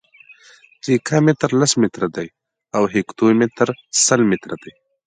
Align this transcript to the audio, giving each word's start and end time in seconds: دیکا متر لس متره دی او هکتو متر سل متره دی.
دیکا 0.83 1.17
متر 1.25 1.49
لس 1.59 1.73
متره 1.81 2.07
دی 2.15 2.27
او 2.75 2.83
هکتو 2.93 3.25
متر 3.39 3.67
سل 4.05 4.21
متره 4.29 4.55
دی. 4.63 4.71